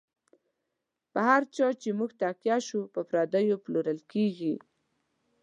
په 1.11 1.19
هر 1.29 1.41
چا 1.55 1.67
چی 1.81 1.89
موږ 1.99 2.11
تکیه 2.21 2.57
شو، 2.67 2.81
په 2.93 3.01
پردیو 3.09 3.61
پلورل 3.65 3.99
کیږی 4.11 4.55